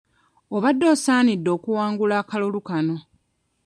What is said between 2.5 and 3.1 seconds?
kano.